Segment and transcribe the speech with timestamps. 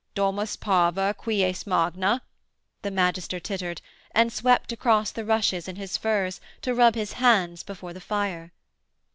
[0.15, 2.23] 'Domus parva, quies magna,'
[2.81, 3.83] the magister tittered,
[4.15, 8.51] and swept across the rushes in his furs to rub his hands before the fire.